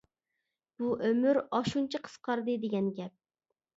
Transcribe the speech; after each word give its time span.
بۇ 0.79 0.87
ئۆمۈر 1.03 1.39
ئاشۇنچە 1.57 2.03
قىسقاردى 2.07 2.57
دېگەن 2.65 2.91
گەپ. 3.01 3.15